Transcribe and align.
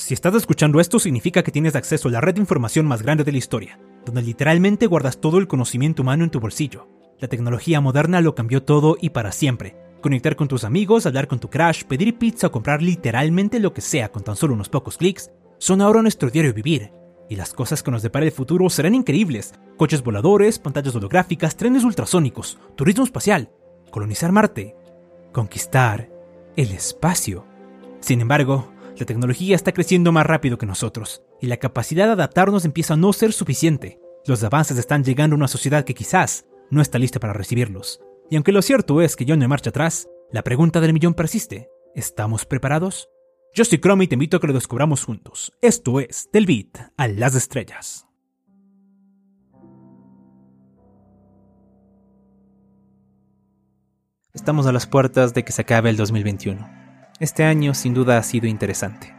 Si 0.00 0.14
estás 0.14 0.34
escuchando 0.34 0.80
esto 0.80 0.98
significa 0.98 1.42
que 1.42 1.52
tienes 1.52 1.76
acceso 1.76 2.08
a 2.08 2.12
la 2.12 2.22
red 2.22 2.32
de 2.32 2.40
información 2.40 2.86
más 2.86 3.02
grande 3.02 3.22
de 3.22 3.32
la 3.32 3.38
historia, 3.38 3.78
donde 4.06 4.22
literalmente 4.22 4.86
guardas 4.86 5.20
todo 5.20 5.36
el 5.36 5.46
conocimiento 5.46 6.00
humano 6.00 6.24
en 6.24 6.30
tu 6.30 6.40
bolsillo. 6.40 6.88
La 7.18 7.28
tecnología 7.28 7.82
moderna 7.82 8.22
lo 8.22 8.34
cambió 8.34 8.62
todo 8.62 8.96
y 8.98 9.10
para 9.10 9.30
siempre. 9.30 9.76
Conectar 10.00 10.36
con 10.36 10.48
tus 10.48 10.64
amigos, 10.64 11.04
hablar 11.04 11.28
con 11.28 11.38
tu 11.38 11.50
crush, 11.50 11.84
pedir 11.84 12.16
pizza 12.16 12.46
o 12.46 12.50
comprar 12.50 12.80
literalmente 12.80 13.60
lo 13.60 13.74
que 13.74 13.82
sea 13.82 14.10
con 14.10 14.24
tan 14.24 14.36
solo 14.36 14.54
unos 14.54 14.70
pocos 14.70 14.96
clics, 14.96 15.30
son 15.58 15.82
ahora 15.82 16.00
nuestro 16.00 16.30
diario 16.30 16.54
vivir. 16.54 16.92
Y 17.28 17.36
las 17.36 17.52
cosas 17.52 17.82
que 17.82 17.90
nos 17.90 18.00
depara 18.00 18.24
el 18.24 18.32
futuro 18.32 18.70
serán 18.70 18.94
increíbles. 18.94 19.52
Coches 19.76 20.02
voladores, 20.02 20.58
pantallas 20.58 20.94
holográficas, 20.96 21.56
trenes 21.56 21.84
ultrasónicos, 21.84 22.58
turismo 22.74 23.04
espacial, 23.04 23.50
colonizar 23.90 24.32
Marte, 24.32 24.74
conquistar 25.30 26.08
el 26.56 26.72
espacio. 26.72 27.44
Sin 28.00 28.22
embargo, 28.22 28.72
la 29.00 29.06
tecnología 29.06 29.56
está 29.56 29.72
creciendo 29.72 30.12
más 30.12 30.26
rápido 30.26 30.58
que 30.58 30.66
nosotros, 30.66 31.22
y 31.40 31.46
la 31.46 31.56
capacidad 31.56 32.06
de 32.06 32.12
adaptarnos 32.12 32.64
empieza 32.64 32.94
a 32.94 32.96
no 32.96 33.12
ser 33.12 33.32
suficiente. 33.32 33.98
Los 34.26 34.44
avances 34.44 34.76
están 34.78 35.04
llegando 35.04 35.34
a 35.34 35.38
una 35.38 35.48
sociedad 35.48 35.84
que 35.84 35.94
quizás 35.94 36.44
no 36.70 36.82
está 36.82 36.98
lista 36.98 37.18
para 37.18 37.32
recibirlos. 37.32 38.00
Y 38.30 38.36
aunque 38.36 38.52
lo 38.52 38.62
cierto 38.62 39.00
es 39.00 39.16
que 39.16 39.24
yo 39.24 39.36
no 39.36 39.48
marcha 39.48 39.70
atrás, 39.70 40.08
la 40.30 40.42
pregunta 40.42 40.80
del 40.80 40.92
millón 40.92 41.14
persiste. 41.14 41.68
¿Estamos 41.94 42.44
preparados? 42.44 43.08
Yo 43.54 43.64
soy 43.64 43.80
Chrome 43.80 44.04
y 44.04 44.08
te 44.08 44.14
invito 44.14 44.36
a 44.36 44.40
que 44.40 44.46
lo 44.46 44.52
descubramos 44.52 45.04
juntos. 45.04 45.52
Esto 45.60 45.98
es 45.98 46.28
Del 46.32 46.46
Beat 46.46 46.92
a 46.96 47.08
las 47.08 47.34
Estrellas. 47.34 48.06
Estamos 54.32 54.66
a 54.66 54.72
las 54.72 54.86
puertas 54.86 55.34
de 55.34 55.42
que 55.42 55.50
se 55.50 55.62
acabe 55.62 55.90
el 55.90 55.96
2021. 55.96 56.79
Este 57.20 57.44
año 57.44 57.74
sin 57.74 57.92
duda 57.92 58.16
ha 58.16 58.22
sido 58.22 58.46
interesante. 58.46 59.14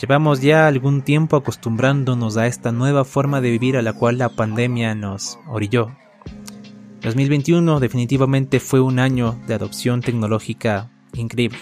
Llevamos 0.00 0.40
ya 0.40 0.68
algún 0.68 1.02
tiempo 1.02 1.34
acostumbrándonos 1.34 2.36
a 2.36 2.46
esta 2.46 2.70
nueva 2.70 3.04
forma 3.04 3.40
de 3.40 3.50
vivir 3.50 3.76
a 3.76 3.82
la 3.82 3.92
cual 3.92 4.18
la 4.18 4.28
pandemia 4.28 4.94
nos 4.94 5.36
orilló. 5.48 5.90
2021 7.02 7.80
definitivamente 7.80 8.60
fue 8.60 8.80
un 8.80 9.00
año 9.00 9.36
de 9.48 9.54
adopción 9.54 10.02
tecnológica 10.02 10.88
increíble. 11.12 11.58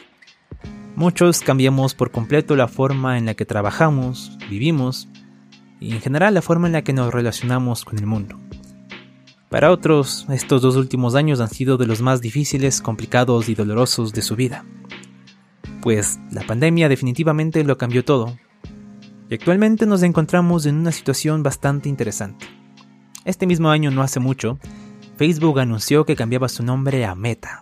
Muchos 0.96 1.40
cambiamos 1.40 1.94
por 1.94 2.10
completo 2.10 2.54
la 2.54 2.68
forma 2.68 3.16
en 3.16 3.24
la 3.24 3.32
que 3.32 3.46
trabajamos, 3.46 4.36
vivimos 4.50 5.08
y 5.80 5.92
en 5.92 6.02
general 6.02 6.34
la 6.34 6.42
forma 6.42 6.66
en 6.66 6.74
la 6.74 6.82
que 6.82 6.92
nos 6.92 7.10
relacionamos 7.10 7.86
con 7.86 7.98
el 7.98 8.04
mundo. 8.04 8.38
Para 9.48 9.70
otros, 9.70 10.26
estos 10.28 10.60
dos 10.60 10.76
últimos 10.76 11.14
años 11.14 11.40
han 11.40 11.48
sido 11.48 11.78
de 11.78 11.86
los 11.86 12.02
más 12.02 12.20
difíciles, 12.20 12.82
complicados 12.82 13.48
y 13.48 13.54
dolorosos 13.54 14.12
de 14.12 14.20
su 14.20 14.36
vida 14.36 14.66
pues 15.80 16.18
la 16.30 16.42
pandemia 16.42 16.88
definitivamente 16.88 17.64
lo 17.64 17.78
cambió 17.78 18.04
todo. 18.04 18.36
Y 19.30 19.34
actualmente 19.34 19.86
nos 19.86 20.02
encontramos 20.02 20.66
en 20.66 20.76
una 20.76 20.92
situación 20.92 21.42
bastante 21.42 21.88
interesante. 21.88 22.46
Este 23.24 23.46
mismo 23.46 23.70
año, 23.70 23.90
no 23.90 24.02
hace 24.02 24.20
mucho, 24.20 24.58
Facebook 25.16 25.60
anunció 25.60 26.06
que 26.06 26.16
cambiaba 26.16 26.48
su 26.48 26.62
nombre 26.62 27.04
a 27.04 27.14
Meta. 27.14 27.60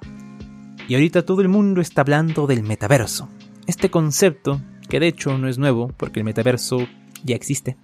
Y 0.89 0.95
ahorita 0.95 1.25
todo 1.25 1.43
el 1.43 1.49
mundo 1.49 1.81
está 1.81 2.03
hablando 2.03 2.47
del 2.47 2.63
metaverso. 2.63 3.29
Este 3.67 3.91
concepto, 3.91 4.61
que 4.89 5.01
de 5.01 5.09
hecho 5.09 5.37
no 5.39 5.49
es 5.49 5.59
nuevo, 5.59 5.89
porque 5.97 6.21
el 6.21 6.25
metaverso 6.25 6.87
ya 7.25 7.35
existe, 7.35 7.77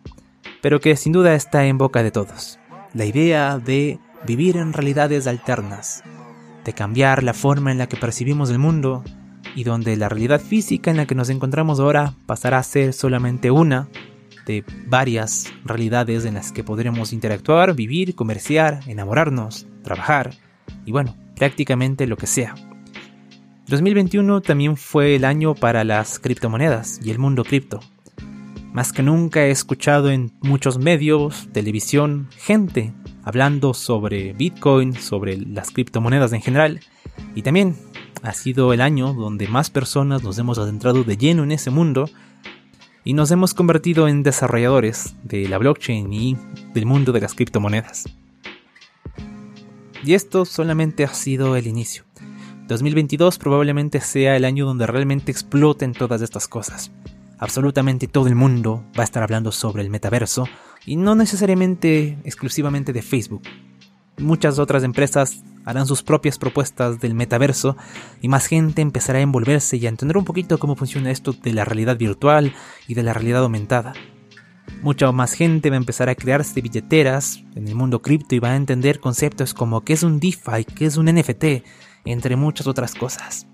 pero 0.60 0.80
que 0.80 0.94
sin 0.94 1.12
duda 1.12 1.34
está 1.34 1.66
en 1.66 1.78
boca 1.78 2.04
de 2.04 2.12
todos. 2.12 2.60
La 2.94 3.04
idea 3.04 3.58
de 3.58 3.98
vivir 4.24 4.56
en 4.56 4.72
realidades 4.72 5.26
alternas, 5.26 6.04
de 6.64 6.72
cambiar 6.72 7.24
la 7.24 7.34
forma 7.34 7.72
en 7.72 7.78
la 7.78 7.88
que 7.88 7.96
percibimos 7.96 8.50
el 8.50 8.60
mundo 8.60 9.02
y 9.54 9.64
donde 9.64 9.96
la 9.96 10.08
realidad 10.08 10.40
física 10.40 10.90
en 10.90 10.96
la 10.96 11.06
que 11.06 11.14
nos 11.14 11.28
encontramos 11.28 11.80
ahora 11.80 12.14
pasará 12.26 12.58
a 12.58 12.62
ser 12.62 12.92
solamente 12.92 13.50
una 13.50 13.88
de 14.46 14.64
varias 14.86 15.52
realidades 15.64 16.24
en 16.24 16.34
las 16.34 16.52
que 16.52 16.64
podremos 16.64 17.12
interactuar, 17.12 17.74
vivir, 17.74 18.14
comerciar, 18.14 18.80
enamorarnos, 18.86 19.66
trabajar 19.82 20.32
y 20.84 20.92
bueno, 20.92 21.16
prácticamente 21.36 22.06
lo 22.06 22.16
que 22.16 22.26
sea. 22.26 22.54
2021 23.68 24.40
también 24.40 24.76
fue 24.76 25.14
el 25.14 25.24
año 25.24 25.54
para 25.54 25.84
las 25.84 26.18
criptomonedas 26.18 27.00
y 27.02 27.10
el 27.10 27.18
mundo 27.18 27.44
cripto. 27.44 27.80
Más 28.72 28.92
que 28.92 29.02
nunca 29.02 29.44
he 29.44 29.50
escuchado 29.50 30.10
en 30.10 30.32
muchos 30.40 30.78
medios, 30.78 31.48
televisión, 31.52 32.28
gente 32.36 32.92
hablando 33.22 33.74
sobre 33.74 34.32
Bitcoin, 34.32 34.94
sobre 34.94 35.36
las 35.36 35.70
criptomonedas 35.70 36.32
en 36.32 36.42
general 36.42 36.80
y 37.34 37.42
también 37.42 37.76
ha 38.22 38.32
sido 38.32 38.72
el 38.72 38.80
año 38.80 39.12
donde 39.12 39.48
más 39.48 39.70
personas 39.70 40.22
nos 40.22 40.38
hemos 40.38 40.58
adentrado 40.58 41.04
de 41.04 41.16
lleno 41.16 41.42
en 41.42 41.52
ese 41.52 41.70
mundo 41.70 42.08
y 43.04 43.14
nos 43.14 43.30
hemos 43.32 43.52
convertido 43.52 44.06
en 44.06 44.22
desarrolladores 44.22 45.14
de 45.24 45.48
la 45.48 45.58
blockchain 45.58 46.12
y 46.12 46.36
del 46.72 46.86
mundo 46.86 47.12
de 47.12 47.20
las 47.20 47.34
criptomonedas. 47.34 48.04
Y 50.04 50.14
esto 50.14 50.44
solamente 50.44 51.04
ha 51.04 51.14
sido 51.14 51.56
el 51.56 51.66
inicio. 51.66 52.04
2022 52.68 53.38
probablemente 53.38 54.00
sea 54.00 54.36
el 54.36 54.44
año 54.44 54.66
donde 54.66 54.86
realmente 54.86 55.32
exploten 55.32 55.92
todas 55.92 56.22
estas 56.22 56.48
cosas. 56.48 56.92
Absolutamente 57.38 58.06
todo 58.06 58.28
el 58.28 58.36
mundo 58.36 58.84
va 58.96 59.02
a 59.02 59.04
estar 59.04 59.22
hablando 59.22 59.50
sobre 59.50 59.82
el 59.82 59.90
metaverso 59.90 60.46
y 60.86 60.94
no 60.94 61.16
necesariamente 61.16 62.18
exclusivamente 62.24 62.92
de 62.92 63.02
Facebook. 63.02 63.42
Muchas 64.18 64.60
otras 64.60 64.84
empresas 64.84 65.42
harán 65.64 65.86
sus 65.86 66.02
propias 66.02 66.38
propuestas 66.38 67.00
del 67.00 67.14
metaverso 67.14 67.76
y 68.20 68.28
más 68.28 68.46
gente 68.46 68.82
empezará 68.82 69.18
a 69.18 69.22
envolverse 69.22 69.76
y 69.76 69.86
a 69.86 69.88
entender 69.88 70.16
un 70.16 70.24
poquito 70.24 70.58
cómo 70.58 70.76
funciona 70.76 71.10
esto 71.10 71.32
de 71.32 71.52
la 71.52 71.64
realidad 71.64 71.96
virtual 71.96 72.54
y 72.88 72.94
de 72.94 73.02
la 73.02 73.12
realidad 73.12 73.42
aumentada. 73.42 73.92
Mucha 74.82 75.10
más 75.12 75.32
gente 75.32 75.70
va 75.70 75.76
a 75.76 75.78
empezar 75.78 76.08
a 76.08 76.14
crearse 76.14 76.60
billeteras 76.60 77.42
en 77.54 77.68
el 77.68 77.74
mundo 77.74 78.02
cripto 78.02 78.34
y 78.34 78.38
va 78.38 78.50
a 78.50 78.56
entender 78.56 79.00
conceptos 79.00 79.54
como 79.54 79.82
qué 79.82 79.92
es 79.92 80.02
un 80.02 80.18
DeFi, 80.18 80.64
qué 80.64 80.86
es 80.86 80.96
un 80.96 81.06
NFT, 81.06 81.64
entre 82.04 82.36
muchas 82.36 82.66
otras 82.66 82.94
cosas. 82.94 83.46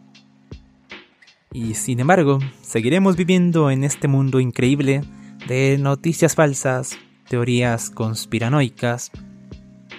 Y 1.53 1.75
sin 1.75 2.01
embargo, 2.01 2.39
seguiremos 2.63 3.17
viviendo 3.17 3.71
en 3.71 3.85
este 3.85 4.09
mundo 4.09 4.41
increíble 4.41 5.03
de 5.47 5.79
noticias 5.79 6.35
falsas, 6.35 6.99
teorías 7.29 7.91
conspiranoicas 7.91 9.11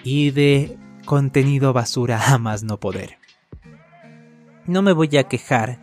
y 0.03 0.31
de 0.31 0.77
contenido 1.09 1.73
basura 1.73 2.35
a 2.35 2.37
más 2.37 2.61
no 2.61 2.79
poder. 2.79 3.17
No 4.67 4.83
me 4.83 4.93
voy 4.93 5.17
a 5.17 5.23
quejar 5.23 5.81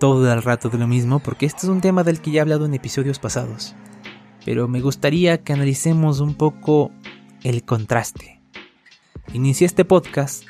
todo 0.00 0.32
el 0.32 0.42
rato 0.42 0.70
de 0.70 0.78
lo 0.78 0.86
mismo 0.86 1.18
porque 1.18 1.44
este 1.44 1.66
es 1.66 1.68
un 1.68 1.82
tema 1.82 2.04
del 2.04 2.22
que 2.22 2.30
ya 2.30 2.38
he 2.38 2.40
hablado 2.40 2.64
en 2.64 2.72
episodios 2.72 3.18
pasados, 3.18 3.74
pero 4.46 4.68
me 4.68 4.80
gustaría 4.80 5.42
que 5.42 5.52
analicemos 5.52 6.20
un 6.20 6.36
poco 6.36 6.90
el 7.42 7.64
contraste. 7.64 8.40
Inicié 9.34 9.66
este 9.66 9.84
podcast 9.84 10.44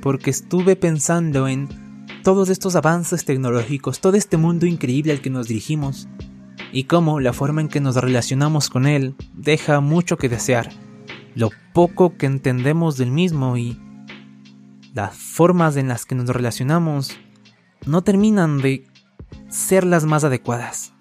porque 0.00 0.30
estuve 0.30 0.74
pensando 0.74 1.46
en 1.46 1.68
todos 2.24 2.48
estos 2.48 2.76
avances 2.76 3.26
tecnológicos, 3.26 4.00
todo 4.00 4.16
este 4.16 4.38
mundo 4.38 4.64
increíble 4.64 5.12
al 5.12 5.20
que 5.20 5.28
nos 5.28 5.48
dirigimos, 5.48 6.08
y 6.72 6.84
cómo 6.84 7.20
la 7.20 7.34
forma 7.34 7.60
en 7.60 7.68
que 7.68 7.80
nos 7.80 7.96
relacionamos 7.96 8.70
con 8.70 8.86
él 8.86 9.16
deja 9.34 9.80
mucho 9.80 10.16
que 10.16 10.30
desear 10.30 10.70
lo 11.36 11.50
poco 11.74 12.16
que 12.16 12.26
entendemos 12.26 12.96
del 12.96 13.12
mismo 13.12 13.58
y 13.58 13.78
las 14.94 15.14
formas 15.14 15.76
en 15.76 15.86
las 15.86 16.06
que 16.06 16.14
nos 16.14 16.26
relacionamos 16.30 17.16
no 17.84 18.02
terminan 18.02 18.58
de 18.62 18.86
ser 19.48 19.84
las 19.84 20.06
más 20.06 20.24
adecuadas. 20.24 20.94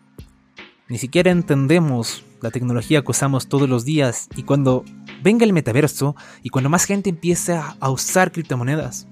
Ni 0.90 0.98
siquiera 0.98 1.32
entendemos 1.32 2.24
la 2.42 2.52
tecnología 2.52 3.02
que 3.02 3.12
usamos 3.12 3.48
todos 3.48 3.70
los 3.70 3.86
días 3.86 4.28
y 4.36 4.44
cuando 4.44 4.84
venga 5.24 5.46
el 5.46 5.54
metaverso 5.54 6.18
y 6.44 6.50
cuando 6.50 6.70
más 6.70 6.84
gente 6.84 7.10
empiece 7.10 7.54
a 7.54 7.90
usar 7.90 8.34
criptomonedas, 8.34 9.08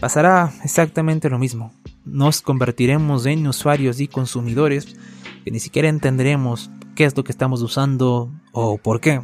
pasará 0.00 0.52
exactamente 0.64 1.30
lo 1.30 1.38
mismo. 1.38 1.72
Nos 2.04 2.42
convertiremos 2.42 3.24
en 3.26 3.46
usuarios 3.46 4.00
y 4.00 4.08
consumidores 4.08 4.96
que 5.44 5.52
ni 5.52 5.60
siquiera 5.60 5.88
entenderemos 5.88 6.72
qué 6.96 7.04
es 7.04 7.16
lo 7.16 7.22
que 7.22 7.30
estamos 7.30 7.62
usando 7.62 8.32
o 8.50 8.78
por 8.78 9.00
qué. 9.00 9.22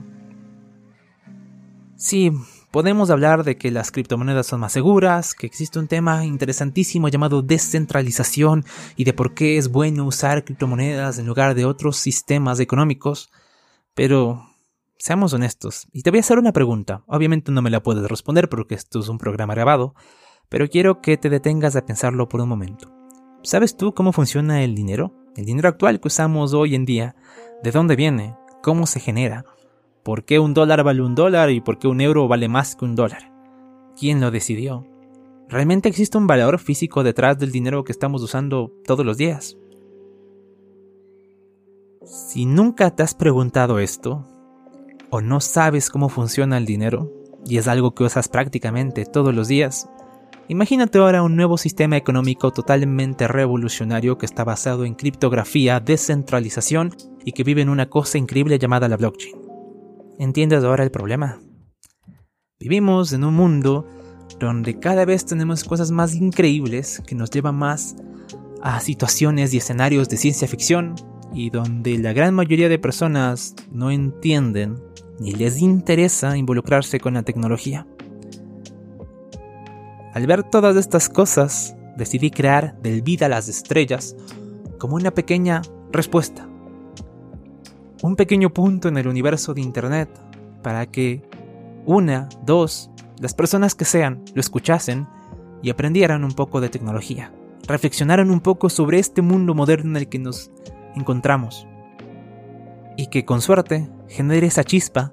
Sí, 1.99 2.31
podemos 2.71 3.11
hablar 3.11 3.43
de 3.43 3.57
que 3.57 3.73
las 3.73 3.91
criptomonedas 3.91 4.47
son 4.47 4.61
más 4.61 4.71
seguras, 4.71 5.35
que 5.35 5.49
existe 5.49 5.81
un 5.81 5.89
tema 5.89 6.25
interesantísimo 6.25 7.09
llamado 7.09 7.43
descentralización 7.43 8.65
y 8.95 9.03
de 9.03 9.13
por 9.13 9.35
qué 9.35 9.59
es 9.59 9.73
bueno 9.73 10.05
usar 10.07 10.45
criptomonedas 10.45 11.19
en 11.19 11.27
lugar 11.27 11.57
de 11.57 11.65
otros 11.65 11.97
sistemas 11.97 12.61
económicos, 12.61 13.33
pero 13.95 14.49
seamos 14.97 15.33
honestos, 15.33 15.89
y 15.93 16.03
te 16.03 16.11
voy 16.11 16.19
a 16.19 16.21
hacer 16.21 16.39
una 16.39 16.53
pregunta, 16.53 17.03
obviamente 17.09 17.51
no 17.51 17.63
me 17.63 17.71
la 17.71 17.83
puedes 17.83 18.09
responder 18.09 18.49
porque 18.49 18.77
esto 18.77 19.01
es 19.01 19.09
un 19.09 19.19
programa 19.19 19.55
grabado, 19.55 19.97
pero 20.49 20.69
quiero 20.69 21.01
que 21.01 21.17
te 21.17 21.31
detengas 21.31 21.75
a 21.75 21.85
pensarlo 21.85 22.29
por 22.29 22.41
un 22.41 22.49
momento. 22.49 22.93
¿Sabes 23.43 23.77
tú 23.77 23.93
cómo 23.93 24.13
funciona 24.13 24.63
el 24.63 24.77
dinero? 24.77 25.15
El 25.35 25.47
dinero 25.47 25.69
actual 25.69 25.99
que 25.99 26.07
usamos 26.07 26.55
hoy 26.55 26.77
en 26.77 26.85
día, 26.85 27.17
¿de 27.65 27.73
dónde 27.73 27.97
viene? 27.97 28.37
¿Cómo 28.63 28.87
se 28.87 29.01
genera? 29.01 29.45
¿Por 30.09 30.25
qué 30.25 30.39
un 30.39 30.55
dólar 30.55 30.85
vale 30.85 31.03
un 31.03 31.15
dólar 31.15 31.51
y 31.51 31.61
por 31.61 31.79
qué 31.79 31.87
un 31.87 32.01
euro 32.01 32.29
vale 32.29 32.49
más 32.49 32.75
que 32.75 32.87
un 32.87 32.95
dólar? 32.95 33.31
¿Quién 33.95 34.23
lo 34.23 34.31
decidió? 34.31 34.87
¿Realmente 35.51 35.91
existe 35.91 36.17
un 36.17 36.27
valor 36.27 36.59
físico 36.59 37.03
detrás 37.03 37.39
del 37.39 37.53
dinero 37.53 37.85
que 37.85 37.93
estamos 37.93 38.23
usando 38.23 38.73
todos 38.87 39.05
los 39.05 39.19
días? 39.19 39.59
Si 42.07 42.47
nunca 42.47 42.91
te 42.97 43.03
has 43.03 43.15
preguntado 43.15 43.81
esto, 43.81 44.25
o 45.11 45.21
no 45.21 45.43
sabes 45.43 45.91
cómo 45.91 46.09
funciona 46.09 46.57
el 46.57 46.65
dinero, 46.65 47.13
y 47.45 47.59
es 47.59 47.69
algo 47.69 47.95
que 47.95 48.05
usas 48.05 48.29
prácticamente 48.29 49.05
todos 49.05 49.35
los 49.35 49.47
días, 49.47 49.91
imagínate 50.49 50.97
ahora 50.97 51.23
un 51.23 51.37
nuevo 51.37 51.59
sistema 51.59 51.99
económico 51.99 52.51
totalmente 52.51 53.29
revolucionario 53.29 54.17
que 54.17 54.25
está 54.25 54.43
basado 54.43 54.87
en 54.87 54.95
criptografía, 54.95 55.81
descentralización 55.81 56.97
y 57.27 57.33
que 57.33 57.45
vive 57.45 57.61
en 57.61 57.69
una 57.69 57.91
cosa 57.91 58.17
increíble 58.17 58.59
llamada 58.59 58.89
la 58.89 58.97
blockchain. 58.97 59.48
¿Entiendes 60.19 60.65
ahora 60.65 60.83
el 60.83 60.91
problema? 60.91 61.39
Vivimos 62.59 63.13
en 63.13 63.23
un 63.23 63.35
mundo 63.35 63.87
donde 64.41 64.81
cada 64.81 65.05
vez 65.05 65.25
tenemos 65.25 65.63
cosas 65.63 65.93
más 65.93 66.17
increíbles 66.17 67.01
que 67.07 67.15
nos 67.15 67.31
llevan 67.31 67.55
más 67.55 67.95
a 68.61 68.81
situaciones 68.81 69.55
y 69.55 69.59
escenarios 69.59 70.09
de 70.09 70.17
ciencia 70.17 70.49
ficción 70.49 70.97
y 71.33 71.51
donde 71.51 71.99
la 71.99 72.13
gran 72.13 72.35
mayoría 72.35 72.69
de 72.69 72.81
personas 72.81 73.55
no 73.71 73.93
entienden 73.93 74.83
ni 75.21 75.31
les 75.31 75.63
interesa 75.63 76.37
involucrarse 76.37 76.99
con 76.99 77.15
la 77.15 77.23
tecnología. 77.23 77.87
Al 80.15 80.27
ver 80.27 80.43
todas 80.43 80.75
estas 80.75 81.09
cosas, 81.09 81.77
decidí 81.97 82.33
crear 82.33 82.77
Del 82.83 83.03
Vida 83.03 83.27
a 83.27 83.29
las 83.29 83.49
Estrellas 83.49 84.17
como 84.79 84.97
una 84.97 85.13
pequeña 85.13 85.63
respuesta. 85.93 86.49
Un 88.03 88.15
pequeño 88.15 88.51
punto 88.51 88.89
en 88.89 88.97
el 88.97 89.09
universo 89.09 89.55
de 89.55 89.61
Internet 89.61 90.09
para 90.63 90.87
que 90.87 91.23
una, 91.85 92.29
dos, 92.45 92.91
las 93.19 93.35
personas 93.35 93.75
que 93.75 93.85
sean 93.85 94.25
lo 94.35 94.41
escuchasen 94.41 95.09
y 95.63 95.71
aprendieran 95.71 96.23
un 96.23 96.33
poco 96.33 96.61
de 96.61 96.69
tecnología, 96.69 97.33
reflexionaran 97.67 98.31
un 98.31 98.41
poco 98.41 98.71
sobre 98.71 98.99
este 98.99 99.23
mundo 99.23 99.55
moderno 99.55 99.91
en 99.91 99.97
el 99.97 100.09
que 100.09 100.19
nos 100.19 100.53
encontramos 100.95 101.67
y 102.97 103.09
que 103.09 103.25
con 103.25 103.41
suerte 103.41 103.89
genere 104.09 104.47
esa 104.47 104.65
chispa 104.65 105.13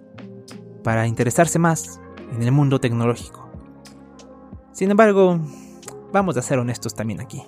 para 0.84 1.08
interesarse 1.08 1.58
más 1.58 2.00
en 2.34 2.44
el 2.44 2.52
mundo 2.52 2.80
tecnológico. 2.80 3.50
Sin 4.72 4.92
embargo, 4.92 5.40
vamos 6.12 6.38
a 6.38 6.42
ser 6.42 6.60
honestos 6.60 6.94
también 6.94 7.22
aquí. 7.22 7.44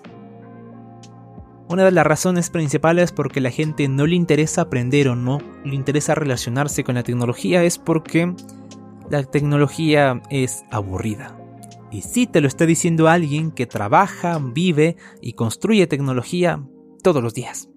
Una 1.69 1.83
de 1.83 1.91
las 1.91 2.07
razones 2.07 2.49
principales 2.49 3.11
por 3.11 3.29
que 3.29 3.41
la 3.41 3.51
gente 3.51 3.89
no 3.89 4.07
le 4.07 4.15
interesa 4.15 4.61
aprender 4.61 5.09
o 5.09 5.15
no 5.15 5.39
le 5.65 5.75
interesa 5.75 6.15
relacionarse 6.15 6.85
con 6.85 6.95
la 6.95 7.03
tecnología 7.03 7.61
es 7.63 7.77
porque 7.77 8.33
la 9.09 9.23
tecnología 9.23 10.21
es 10.29 10.63
aburrida. 10.71 11.37
Y 11.91 12.03
sí 12.03 12.25
te 12.25 12.39
lo 12.39 12.47
está 12.47 12.65
diciendo 12.65 13.09
alguien 13.09 13.51
que 13.51 13.65
trabaja, 13.65 14.39
vive 14.41 14.95
y 15.21 15.33
construye 15.33 15.87
tecnología 15.87 16.63
todos 17.03 17.21
los 17.21 17.33
días. 17.33 17.69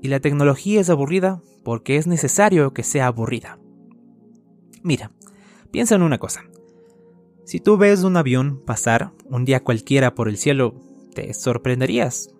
Y 0.00 0.08
la 0.08 0.20
tecnología 0.20 0.80
es 0.80 0.88
aburrida 0.88 1.42
porque 1.64 1.96
es 1.96 2.06
necesario 2.06 2.72
que 2.72 2.82
sea 2.82 3.08
aburrida. 3.08 3.58
Mira, 4.82 5.10
piensa 5.70 5.96
en 5.96 6.02
una 6.02 6.18
cosa. 6.18 6.44
Si 7.44 7.60
tú 7.60 7.76
ves 7.76 8.04
un 8.04 8.16
avión 8.16 8.62
pasar 8.64 9.12
un 9.26 9.44
día 9.44 9.62
cualquiera 9.64 10.14
por 10.14 10.30
el 10.30 10.38
cielo, 10.38 10.74
te 11.14 11.34
sorprenderías. 11.34 12.34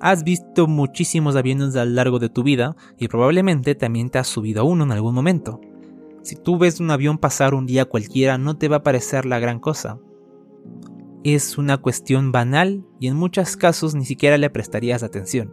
Has 0.00 0.24
visto 0.24 0.66
muchísimos 0.66 1.36
aviones 1.36 1.76
a 1.76 1.84
lo 1.84 1.90
largo 1.90 2.18
de 2.18 2.30
tu 2.30 2.42
vida 2.42 2.74
y 2.98 3.08
probablemente 3.08 3.74
también 3.74 4.08
te 4.08 4.18
has 4.18 4.28
subido 4.28 4.62
a 4.62 4.64
uno 4.64 4.84
en 4.84 4.92
algún 4.92 5.14
momento. 5.14 5.60
Si 6.22 6.36
tú 6.36 6.56
ves 6.56 6.80
un 6.80 6.90
avión 6.90 7.18
pasar 7.18 7.52
un 7.52 7.66
día 7.66 7.84
cualquiera 7.84 8.38
no 8.38 8.56
te 8.56 8.68
va 8.68 8.76
a 8.76 8.82
parecer 8.82 9.26
la 9.26 9.38
gran 9.38 9.60
cosa. 9.60 9.98
Es 11.22 11.58
una 11.58 11.76
cuestión 11.76 12.32
banal 12.32 12.86
y 12.98 13.08
en 13.08 13.16
muchos 13.16 13.58
casos 13.58 13.94
ni 13.94 14.06
siquiera 14.06 14.38
le 14.38 14.48
prestarías 14.48 15.02
atención. 15.02 15.52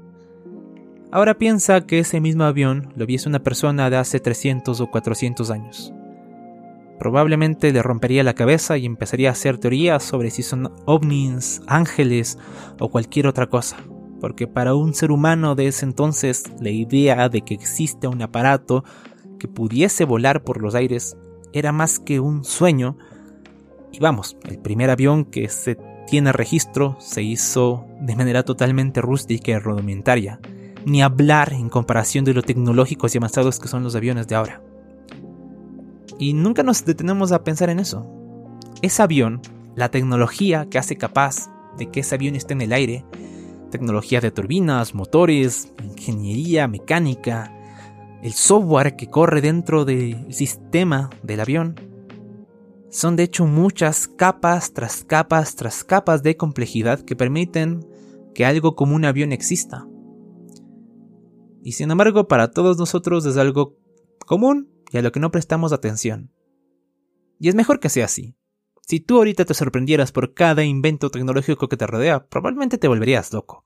Ahora 1.11 1.37
piensa 1.37 1.85
que 1.85 1.99
ese 1.99 2.21
mismo 2.21 2.45
avión 2.45 2.93
lo 2.95 3.05
viese 3.05 3.27
una 3.27 3.43
persona 3.43 3.89
de 3.89 3.97
hace 3.97 4.21
300 4.21 4.79
o 4.79 4.87
400 4.87 5.51
años. 5.51 5.93
Probablemente 6.99 7.73
le 7.73 7.83
rompería 7.83 8.23
la 8.23 8.33
cabeza 8.33 8.77
y 8.77 8.85
empezaría 8.85 9.27
a 9.27 9.33
hacer 9.33 9.57
teorías 9.57 10.03
sobre 10.03 10.31
si 10.31 10.41
son 10.41 10.71
ovnis, 10.85 11.61
ángeles 11.67 12.37
o 12.79 12.89
cualquier 12.89 13.27
otra 13.27 13.47
cosa. 13.47 13.77
Porque 14.19 14.47
para 14.47 14.75
un 14.75 14.93
ser 14.93 15.11
humano 15.11 15.55
de 15.55 15.67
ese 15.67 15.85
entonces 15.85 16.43
la 16.59 16.69
idea 16.69 17.29
de 17.29 17.41
que 17.41 17.53
existe 17.53 18.07
un 18.07 18.21
aparato 18.21 18.83
que 19.37 19.47
pudiese 19.47 20.05
volar 20.05 20.43
por 20.43 20.61
los 20.61 20.75
aires 20.75 21.15
era 21.53 21.71
más 21.71 21.99
que 21.99 22.19
un 22.19 22.43
sueño. 22.43 22.97
Y 23.91 23.99
vamos, 23.99 24.37
el 24.45 24.59
primer 24.59 24.89
avión 24.89 25.25
que 25.25 25.49
se 25.49 25.77
tiene 26.07 26.31
registro 26.31 26.95
se 26.99 27.21
hizo 27.21 27.85
de 28.01 28.15
manera 28.15 28.43
totalmente 28.43 29.01
rústica 29.01 29.51
y 29.51 29.59
rudimentaria, 29.59 30.39
ni 30.85 31.01
hablar 31.01 31.53
en 31.53 31.69
comparación 31.69 32.25
de 32.25 32.33
lo 32.33 32.41
tecnológicos 32.41 33.13
y 33.13 33.17
avanzados 33.17 33.59
que 33.59 33.67
son 33.67 33.83
los 33.83 33.95
aviones 33.95 34.27
de 34.27 34.35
ahora. 34.35 34.61
Y 36.17 36.33
nunca 36.33 36.63
nos 36.63 36.85
detenemos 36.85 37.31
a 37.31 37.43
pensar 37.43 37.69
en 37.69 37.79
eso. 37.79 38.07
Ese 38.81 39.01
avión, 39.03 39.41
la 39.75 39.89
tecnología 39.89 40.67
que 40.69 40.77
hace 40.77 40.95
capaz 40.95 41.49
de 41.77 41.91
que 41.91 41.99
ese 41.99 42.15
avión 42.15 42.35
esté 42.35 42.53
en 42.53 42.61
el 42.61 42.73
aire, 42.73 43.05
tecnología 43.69 44.21
de 44.21 44.31
turbinas, 44.31 44.93
motores, 44.93 45.73
ingeniería 45.83 46.67
mecánica, 46.67 47.53
el 48.23 48.33
software 48.33 48.95
que 48.95 49.07
corre 49.07 49.41
dentro 49.41 49.85
del 49.85 50.33
sistema 50.33 51.09
del 51.23 51.39
avión, 51.39 51.75
son 52.89 53.15
de 53.15 53.23
hecho 53.23 53.45
muchas 53.45 54.07
capas 54.07 54.73
tras 54.73 55.03
capas 55.03 55.55
tras 55.55 55.83
capas 55.83 56.23
de 56.23 56.37
complejidad 56.37 57.01
que 57.01 57.15
permiten 57.15 57.85
que 58.33 58.45
algo 58.45 58.75
como 58.75 58.95
un 58.95 59.05
avión 59.05 59.31
exista. 59.31 59.87
Y 61.63 61.73
sin 61.73 61.91
embargo, 61.91 62.27
para 62.27 62.51
todos 62.51 62.77
nosotros 62.77 63.25
es 63.25 63.35
algo 63.35 63.75
común 64.25 64.69
y 64.91 64.97
a 64.97 65.01
lo 65.01 65.11
que 65.11 65.19
no 65.19 65.31
prestamos 65.31 65.73
atención. 65.73 66.31
Y 67.39 67.49
es 67.49 67.55
mejor 67.55 67.79
que 67.79 67.89
sea 67.89 68.05
así. 68.05 68.36
Si 68.89 69.01
tú 69.01 69.17
ahorita 69.17 69.43
te 69.43 69.53
sorprendieras 69.53 70.13
por 70.13 70.33
cada 70.33 70.63
invento 70.63 71.09
tecnológico 71.09 71.67
que 71.67 71.75
te 71.75 71.85
rodea, 71.85 72.25
probablemente 72.29 72.77
te 72.77 72.87
volverías 72.87 73.33
loco. 73.33 73.65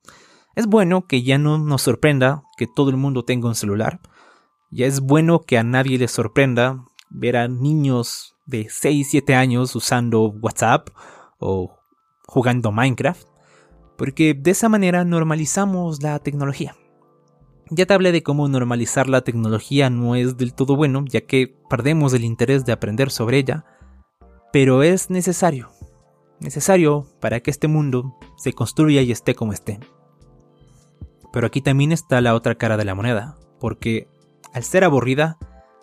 Es 0.56 0.66
bueno 0.66 1.06
que 1.06 1.22
ya 1.22 1.38
no 1.38 1.60
nos 1.60 1.84
sorprenda 1.84 2.42
que 2.58 2.66
todo 2.66 2.90
el 2.90 2.98
mundo 2.98 3.24
tenga 3.24 3.48
un 3.48 3.54
celular, 3.54 4.00
ya 4.72 4.88
es 4.88 5.00
bueno 5.00 5.42
que 5.42 5.60
a 5.60 5.64
nadie 5.64 6.00
le 6.00 6.08
sorprenda 6.08 6.86
ver 7.12 7.38
a 7.38 7.48
niños 7.48 8.36
de 8.48 8.68
6, 8.68 9.10
7 9.12 9.36
años 9.36 9.76
usando 9.76 10.24
WhatsApp 10.24 10.90
o 11.38 11.78
jugando 12.26 12.72
Minecraft, 12.72 13.28
porque 14.00 14.34
de 14.34 14.50
esa 14.50 14.70
manera 14.70 15.06
normalizamos 15.06 16.02
la 16.02 16.18
tecnología. 16.18 16.76
Ya 17.70 17.86
te 17.86 17.94
hablé 17.94 18.12
de 18.12 18.24
cómo 18.24 18.48
normalizar 18.48 19.08
la 19.08 19.22
tecnología 19.22 19.92
no 19.92 20.16
es 20.16 20.38
del 20.38 20.56
todo 20.56 20.76
bueno, 20.76 21.06
ya 21.08 21.22
que 21.22 21.56
perdemos 21.70 22.16
el 22.16 22.24
interés 22.24 22.66
de 22.66 22.72
aprender 22.72 23.12
sobre 23.12 23.38
ella, 23.38 23.66
pero 24.52 24.84
es 24.84 25.10
necesario, 25.10 25.70
necesario 26.40 27.08
para 27.20 27.40
que 27.40 27.52
este 27.52 27.68
mundo 27.68 28.18
se 28.38 28.54
construya 28.54 29.02
y 29.02 29.12
esté 29.12 29.36
como 29.36 29.54
esté. 29.54 29.80
Pero 31.32 31.48
aquí 31.48 31.62
también 31.62 31.92
está 31.92 32.20
la 32.22 32.36
otra 32.36 32.56
cara 32.56 32.78
de 32.78 32.86
la 32.86 32.96
moneda, 32.96 33.38
porque 33.60 34.08
al 34.54 34.64
ser 34.64 34.84
aburrida, 34.84 35.38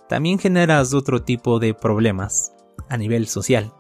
también 0.09 0.39
generas 0.39 0.95
otro 0.95 1.23
tipo 1.23 1.59
de 1.59 1.75
problemas 1.75 2.53
a 2.89 2.97
nivel 2.97 3.27
social. 3.27 3.73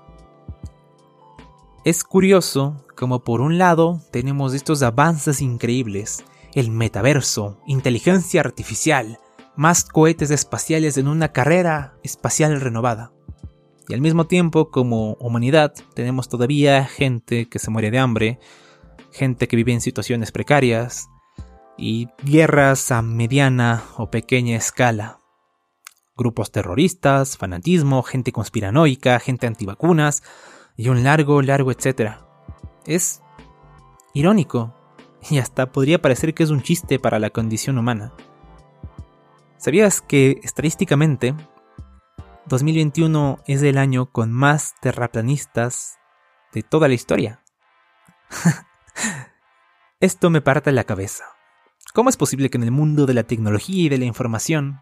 Es 1.84 2.04
curioso 2.04 2.84
como 2.96 3.24
por 3.24 3.40
un 3.40 3.58
lado 3.58 4.00
tenemos 4.10 4.54
estos 4.54 4.82
avances 4.82 5.40
increíbles, 5.40 6.24
el 6.54 6.70
metaverso, 6.70 7.60
inteligencia 7.66 8.40
artificial, 8.40 9.18
más 9.56 9.84
cohetes 9.84 10.30
espaciales 10.30 10.98
en 10.98 11.08
una 11.08 11.32
carrera 11.32 11.94
espacial 12.02 12.60
renovada. 12.60 13.12
Y 13.88 13.94
al 13.94 14.00
mismo 14.00 14.26
tiempo, 14.26 14.70
como 14.70 15.14
humanidad, 15.14 15.74
tenemos 15.94 16.28
todavía 16.28 16.84
gente 16.84 17.48
que 17.48 17.58
se 17.58 17.70
muere 17.70 17.90
de 17.90 17.98
hambre, 17.98 18.38
gente 19.12 19.48
que 19.48 19.56
vive 19.56 19.72
en 19.72 19.80
situaciones 19.80 20.30
precarias, 20.30 21.08
y 21.78 22.08
guerras 22.24 22.90
a 22.90 23.00
mediana 23.00 23.84
o 23.96 24.10
pequeña 24.10 24.56
escala. 24.56 25.20
Grupos 26.16 26.50
terroristas, 26.50 27.38
fanatismo, 27.38 28.02
gente 28.02 28.32
conspiranoica, 28.32 29.20
gente 29.20 29.46
antivacunas 29.46 30.24
y 30.76 30.88
un 30.88 31.04
largo, 31.04 31.40
largo 31.40 31.70
etcétera. 31.70 32.26
Es 32.84 33.22
irónico 34.12 34.74
y 35.30 35.38
hasta 35.38 35.70
podría 35.70 36.02
parecer 36.02 36.34
que 36.34 36.42
es 36.42 36.50
un 36.50 36.62
chiste 36.62 36.98
para 36.98 37.20
la 37.20 37.30
condición 37.30 37.78
humana. 37.78 38.12
¿Sabías 39.56 40.00
que 40.00 40.40
estadísticamente 40.42 41.34
2021 42.48 43.42
es 43.46 43.62
el 43.62 43.76
año 43.76 44.10
con 44.10 44.32
más 44.32 44.74
terraplanistas 44.80 45.98
de 46.52 46.62
toda 46.62 46.88
la 46.88 46.94
historia? 46.94 47.42
Esto 50.00 50.30
me 50.30 50.40
parte 50.40 50.72
la 50.72 50.84
cabeza. 50.84 51.24
¿Cómo 51.92 52.08
es 52.08 52.16
posible 52.16 52.48
que 52.48 52.56
en 52.56 52.64
el 52.64 52.70
mundo 52.70 53.06
de 53.06 53.14
la 53.14 53.24
tecnología 53.24 53.84
y 53.84 53.88
de 53.88 53.98
la 53.98 54.06
información, 54.06 54.80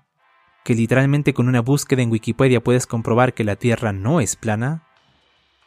que 0.65 0.75
literalmente 0.75 1.35
con 1.35 1.49
una 1.49 1.61
búsqueda 1.61 2.03
en 2.03 2.11
Wikipedia 2.11 2.63
puedes 2.63 2.87
comprobar 2.87 3.35
que 3.35 3.45
la 3.45 3.57
Tierra 3.57 3.93
no 3.93 4.21
es 4.21 4.37
plana, 4.37 4.87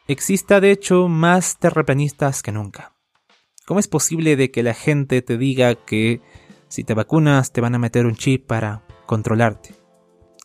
exista 0.07 0.61
de 0.61 0.71
hecho 0.71 1.07
más 1.07 1.57
terraplanistas 1.59 2.41
que 2.41 2.51
nunca? 2.51 2.93
¿Cómo 3.65 3.79
es 3.79 3.87
posible 3.87 4.35
de 4.35 4.51
que 4.51 4.63
la 4.63 4.73
gente 4.73 5.21
te 5.21 5.37
diga 5.37 5.75
que 5.75 6.21
Si 6.69 6.83
te 6.83 6.93
vacunas, 6.93 7.51
te 7.51 7.61
van 7.61 7.73
a 7.73 7.79
meter 7.79 8.05
un 8.05 8.15
chip 8.15 8.45
para 8.45 8.83
controlarte. 9.07 9.78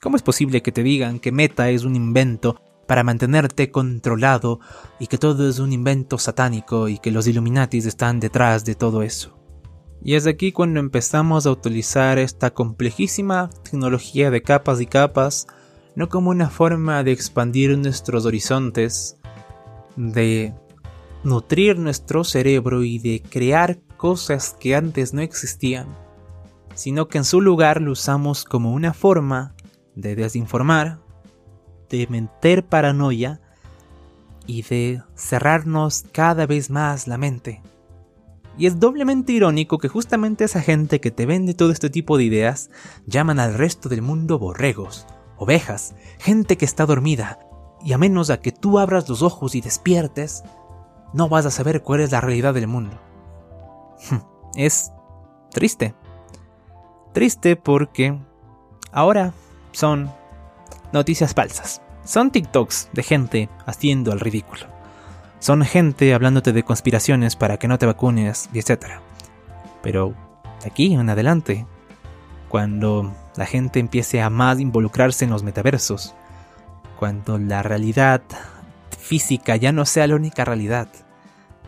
¿Cómo 0.04 0.18
es 0.18 0.22
posible 0.22 0.60
que 0.60 0.70
te 0.70 0.82
digan 0.82 1.18
que 1.18 1.32
Meta 1.32 1.70
es 1.70 1.84
un 1.84 1.96
invento 1.96 2.60
para 2.86 3.02
mantenerte 3.02 3.70
controlado 3.70 4.60
y 4.98 5.06
que 5.06 5.16
todo 5.16 5.48
es 5.48 5.60
un 5.60 5.72
invento 5.72 6.18
satánico 6.18 6.90
y 6.90 6.98
que 6.98 7.10
los 7.10 7.26
Illuminatis 7.26 7.86
están 7.86 8.20
detrás 8.20 8.66
de 8.66 8.74
todo 8.74 9.02
eso? 9.02 9.38
Y 10.02 10.16
es 10.16 10.26
aquí 10.26 10.52
cuando 10.52 10.78
empezamos 10.78 11.46
a 11.46 11.52
utilizar 11.52 12.18
esta 12.18 12.50
complejísima 12.52 13.48
tecnología 13.62 14.30
de 14.30 14.42
capas 14.42 14.82
y 14.82 14.86
capas, 14.86 15.46
no 15.96 16.10
como 16.10 16.28
una 16.28 16.50
forma 16.50 17.02
de 17.02 17.12
expandir 17.12 17.78
nuestros 17.78 18.26
horizontes, 18.26 19.16
de 19.96 20.52
nutrir 21.22 21.78
nuestro 21.78 22.24
cerebro 22.24 22.84
y 22.84 22.98
de 22.98 23.22
crear 23.22 23.80
cosas 23.96 24.54
que 24.60 24.76
antes 24.76 25.14
no 25.14 25.22
existían, 25.22 25.86
sino 26.74 27.08
que 27.08 27.16
en 27.16 27.24
su 27.24 27.40
lugar 27.40 27.80
lo 27.80 27.92
usamos 27.92 28.44
como 28.44 28.74
una 28.74 28.92
forma 28.92 29.54
de 29.94 30.16
desinformar, 30.16 30.98
de 31.88 32.06
meter 32.08 32.64
paranoia 32.64 33.40
y 34.46 34.62
de 34.62 35.02
cerrarnos 35.14 36.04
cada 36.12 36.46
vez 36.46 36.70
más 36.70 37.06
la 37.06 37.18
mente. 37.18 37.62
Y 38.56 38.66
es 38.66 38.78
doblemente 38.78 39.32
irónico 39.32 39.78
que 39.78 39.88
justamente 39.88 40.44
esa 40.44 40.60
gente 40.60 41.00
que 41.00 41.10
te 41.10 41.26
vende 41.26 41.54
todo 41.54 41.72
este 41.72 41.90
tipo 41.90 42.16
de 42.16 42.24
ideas 42.24 42.70
llaman 43.06 43.40
al 43.40 43.54
resto 43.54 43.88
del 43.88 44.02
mundo 44.02 44.38
borregos, 44.38 45.06
ovejas, 45.36 45.94
gente 46.18 46.56
que 46.56 46.64
está 46.64 46.86
dormida, 46.86 47.40
y 47.84 47.92
a 47.92 47.98
menos 47.98 48.30
a 48.30 48.40
que 48.40 48.52
tú 48.52 48.78
abras 48.78 49.08
los 49.08 49.22
ojos 49.22 49.54
y 49.54 49.60
despiertes, 49.60 50.44
no 51.12 51.28
vas 51.28 51.46
a 51.46 51.50
saber 51.50 51.82
cuál 51.82 52.00
es 52.00 52.12
la 52.12 52.20
realidad 52.20 52.54
del 52.54 52.66
mundo. 52.66 52.98
Es 54.54 54.92
triste. 55.50 55.94
Triste 57.12 57.56
porque 57.56 58.16
ahora 58.92 59.32
son 59.74 60.10
noticias 60.92 61.34
falsas. 61.34 61.82
Son 62.04 62.30
TikToks 62.30 62.90
de 62.92 63.02
gente 63.02 63.48
haciendo 63.66 64.12
el 64.12 64.20
ridículo. 64.20 64.66
Son 65.40 65.62
gente 65.62 66.14
hablándote 66.14 66.52
de 66.52 66.62
conspiraciones 66.62 67.36
para 67.36 67.58
que 67.58 67.68
no 67.68 67.78
te 67.78 67.86
vacunes 67.86 68.48
y 68.52 68.58
etc. 68.58 68.86
Pero 69.82 70.14
aquí 70.64 70.94
en 70.94 71.10
adelante, 71.10 71.66
cuando 72.48 73.14
la 73.36 73.46
gente 73.46 73.80
empiece 73.80 74.22
a 74.22 74.30
más 74.30 74.60
involucrarse 74.60 75.24
en 75.24 75.30
los 75.30 75.42
metaversos, 75.42 76.14
cuando 76.98 77.38
la 77.38 77.62
realidad 77.62 78.22
física 78.98 79.56
ya 79.56 79.72
no 79.72 79.84
sea 79.84 80.06
la 80.06 80.14
única 80.14 80.44
realidad, 80.44 80.88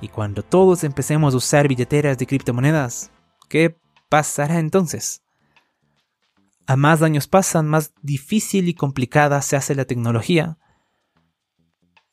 y 0.00 0.08
cuando 0.08 0.42
todos 0.42 0.84
empecemos 0.84 1.34
a 1.34 1.38
usar 1.38 1.68
billeteras 1.68 2.18
de 2.18 2.26
criptomonedas, 2.26 3.10
¿qué 3.48 3.76
pasará 4.08 4.58
entonces? 4.58 5.22
A 6.66 6.76
más 6.76 7.02
años 7.02 7.28
pasan, 7.28 7.68
más 7.68 7.94
difícil 8.02 8.68
y 8.68 8.74
complicada 8.74 9.40
se 9.42 9.56
hace 9.56 9.74
la 9.74 9.84
tecnología, 9.84 10.58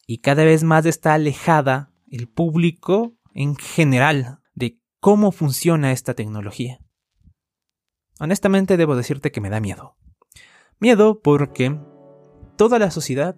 y 0.06 0.20
cada 0.20 0.44
vez 0.44 0.64
más 0.64 0.86
está 0.86 1.14
alejada 1.14 1.92
el 2.12 2.28
público 2.28 3.16
en 3.34 3.56
general 3.56 4.40
de 4.54 4.80
cómo 5.00 5.32
funciona 5.32 5.92
esta 5.92 6.14
tecnología. 6.14 6.80
Honestamente 8.20 8.78
debo 8.78 8.96
decirte 8.96 9.32
que 9.32 9.42
me 9.42 9.50
da 9.50 9.60
miedo. 9.60 9.96
Miedo 10.80 11.22
porque 11.22 11.80
toda 12.58 12.78
la 12.78 12.92
sociedad 12.92 13.36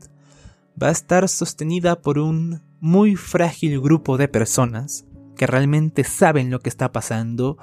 va 0.81 0.88
a 0.88 0.91
estar 0.91 1.29
sostenida 1.29 2.01
por 2.01 2.19
un 2.19 2.63
muy 2.79 3.15
frágil 3.15 3.79
grupo 3.79 4.17
de 4.17 4.27
personas 4.27 5.05
que 5.38 5.48
realmente 5.48 6.03
saben 6.03 6.50
lo 6.50 6.60
que 6.60 6.69
está 6.69 6.91
pasando. 6.91 7.57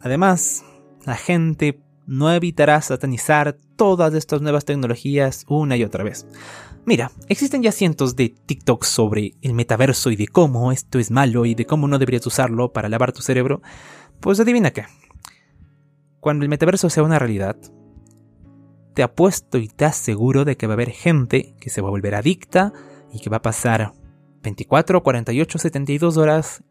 Además, 0.00 0.64
la 1.04 1.16
gente 1.16 1.83
no 2.06 2.32
evitará 2.32 2.80
satanizar 2.80 3.56
todas 3.76 4.14
estas 4.14 4.42
nuevas 4.42 4.64
tecnologías 4.64 5.44
una 5.48 5.76
y 5.76 5.84
otra 5.84 6.04
vez. 6.04 6.26
Mira, 6.86 7.10
existen 7.28 7.62
ya 7.62 7.72
cientos 7.72 8.14
de 8.14 8.28
TikToks 8.28 8.86
sobre 8.86 9.36
el 9.40 9.54
metaverso 9.54 10.10
y 10.10 10.16
de 10.16 10.28
cómo 10.28 10.70
esto 10.70 10.98
es 10.98 11.10
malo 11.10 11.46
y 11.46 11.54
de 11.54 11.64
cómo 11.64 11.88
no 11.88 11.98
deberías 11.98 12.26
usarlo 12.26 12.72
para 12.72 12.90
lavar 12.90 13.12
tu 13.12 13.22
cerebro. 13.22 13.62
Pues 14.20 14.38
adivina 14.38 14.70
qué. 14.70 14.84
Cuando 16.20 16.44
el 16.44 16.50
metaverso 16.50 16.90
sea 16.90 17.02
una 17.02 17.18
realidad, 17.18 17.56
te 18.94 19.02
apuesto 19.02 19.58
y 19.58 19.68
te 19.68 19.84
aseguro 19.84 20.44
de 20.44 20.56
que 20.56 20.66
va 20.66 20.74
a 20.74 20.76
haber 20.76 20.90
gente 20.90 21.54
que 21.58 21.70
se 21.70 21.80
va 21.80 21.88
a 21.88 21.90
volver 21.90 22.14
adicta 22.14 22.72
y 23.12 23.20
que 23.20 23.30
va 23.30 23.38
a 23.38 23.42
pasar 23.42 23.92
24, 24.42 25.02
48, 25.02 25.58
72 25.58 26.16
horas 26.16 26.62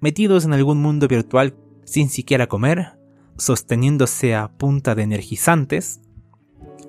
metidos 0.00 0.44
en 0.44 0.52
algún 0.52 0.80
mundo 0.80 1.08
virtual 1.08 1.56
sin 1.84 2.10
siquiera 2.10 2.46
comer, 2.46 2.97
sosteniéndose 3.38 4.34
a 4.34 4.48
punta 4.48 4.94
de 4.94 5.02
energizantes 5.02 6.00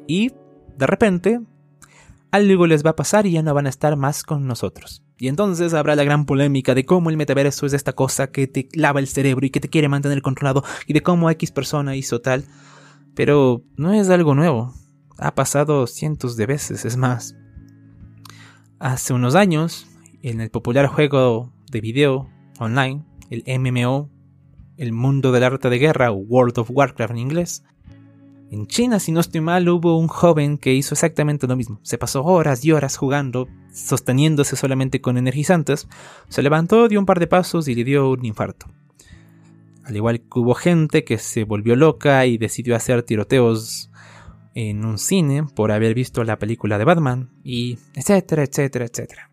y 0.08 0.34
de 0.78 0.88
repente 0.88 1.40
algo 2.32 2.68
les 2.68 2.86
va 2.86 2.92
a 2.92 2.96
pasar 2.96 3.26
y 3.26 3.32
ya 3.32 3.42
no 3.42 3.54
van 3.54 3.68
a 3.68 3.70
estar 3.70 3.96
más 3.96 4.24
con 4.24 4.46
nosotros. 4.46 5.04
Y 5.18 5.28
entonces 5.28 5.74
habrá 5.74 5.96
la 5.96 6.04
gran 6.04 6.26
polémica 6.26 6.76
de 6.76 6.86
cómo 6.86 7.10
el 7.10 7.18
metaverso 7.18 7.66
es 7.66 7.74
esta 7.74 7.94
cosa 7.94 8.32
que 8.32 8.48
te 8.48 8.70
lava 8.74 9.00
el 9.00 9.08
cerebro 9.08 9.46
y 9.46 9.50
que 9.50 9.60
te 9.60 9.70
quiere 9.70 9.90
mantener 9.90 10.22
controlado 10.22 10.64
y 10.88 10.94
de 10.94 11.02
cómo 11.02 11.30
X 11.30 11.52
persona 11.52 11.96
hizo 11.96 12.22
tal. 12.22 12.46
Pero 13.16 13.64
no 13.76 13.94
es 13.94 14.10
algo 14.10 14.36
nuevo. 14.36 14.74
Ha 15.18 15.36
pasado 15.36 15.88
cientos 15.88 16.38
de 16.38 16.46
veces, 16.46 16.86
es 16.86 16.96
más. 16.96 17.36
Hace 18.80 19.14
unos 19.14 19.36
años, 19.36 19.88
en 20.22 20.40
el 20.40 20.50
popular 20.50 20.88
juego 20.88 21.52
de 21.70 21.82
video 21.82 22.30
online, 22.60 23.04
el 23.30 23.44
MMO, 23.60 24.10
el 24.80 24.94
mundo 24.94 25.32
del 25.32 25.44
arte 25.44 25.70
de 25.70 25.78
guerra, 25.78 26.12
World 26.12 26.58
of 26.58 26.72
Warcraft 26.72 27.12
en 27.12 27.18
inglés, 27.18 27.64
en 28.52 28.66
China, 28.66 29.00
si 29.00 29.12
no 29.12 29.20
estoy 29.20 29.42
mal, 29.42 29.70
hubo 29.70 30.00
un 30.00 30.08
joven 30.08 30.58
que 30.58 30.74
hizo 30.74 30.96
exactamente 30.96 31.46
lo 31.46 31.56
mismo. 31.56 31.80
Se 31.84 32.00
pasó 32.00 32.24
horas 32.24 32.66
y 32.66 32.72
horas 32.72 32.98
jugando, 32.98 33.48
sosteniéndose 33.72 34.56
solamente 34.56 35.02
con 35.02 35.20
energizantes. 35.20 35.88
Se 36.30 36.42
levantó, 36.42 36.88
dio 36.88 37.00
un 37.00 37.06
par 37.06 37.20
de 37.20 37.28
pasos 37.28 37.68
y 37.68 37.76
le 37.76 37.84
dio 37.84 38.10
un 38.10 38.26
infarto. 38.26 38.66
Al 39.84 39.96
igual 39.96 40.22
que 40.22 40.40
hubo 40.40 40.56
gente 40.56 41.04
que 41.04 41.20
se 41.20 41.44
volvió 41.44 41.76
loca 41.76 42.26
y 42.26 42.40
decidió 42.40 42.76
hacer 42.76 43.04
tiroteos 43.04 43.92
en 44.56 44.84
un 44.84 44.98
cine 44.98 45.44
por 45.44 45.72
haber 45.72 45.94
visto 45.94 46.24
la 46.24 46.40
película 46.40 46.80
de 46.80 46.86
Batman, 46.86 47.30
y 47.44 47.78
etcétera, 47.94 48.44
etcétera, 48.44 48.86
etcétera. 48.86 49.32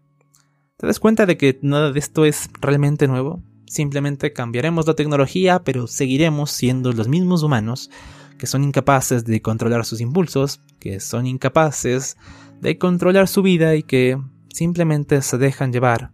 ¿Te 0.76 0.86
das 0.86 1.00
cuenta 1.00 1.24
de 1.24 1.38
que 1.38 1.58
nada 1.62 1.90
de 1.90 1.98
esto 1.98 2.26
es 2.26 2.50
realmente 2.60 3.08
nuevo? 3.08 3.42
Simplemente 3.66 4.32
cambiaremos 4.32 4.86
la 4.86 4.94
tecnología, 4.94 5.62
pero 5.64 5.86
seguiremos 5.86 6.50
siendo 6.50 6.92
los 6.92 7.08
mismos 7.08 7.42
humanos 7.42 7.90
que 8.38 8.46
son 8.46 8.64
incapaces 8.64 9.24
de 9.24 9.40
controlar 9.40 9.84
sus 9.84 10.00
impulsos, 10.00 10.60
que 10.78 11.00
son 11.00 11.26
incapaces 11.26 12.16
de 12.60 12.78
controlar 12.78 13.28
su 13.28 13.42
vida 13.42 13.74
y 13.74 13.82
que 13.82 14.18
simplemente 14.52 15.20
se 15.22 15.38
dejan 15.38 15.72
llevar 15.72 16.12